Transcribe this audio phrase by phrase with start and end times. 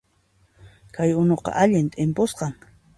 [0.95, 2.53] Kay unuqa allin t'impusqan